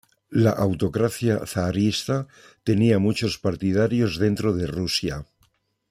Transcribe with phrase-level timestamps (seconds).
[0.31, 2.25] La autocracia zarista
[2.63, 5.27] tenía muchos partidarios dentro de Rusia.